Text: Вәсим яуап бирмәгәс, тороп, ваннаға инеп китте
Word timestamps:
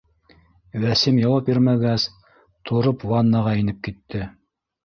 Вәсим 0.85 1.19
яуап 1.23 1.51
бирмәгәс, 1.51 2.07
тороп, 2.71 3.07
ваннаға 3.13 3.55
инеп 3.63 3.89
китте 3.91 4.27